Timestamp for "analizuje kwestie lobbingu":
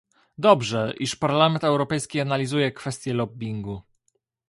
2.21-3.81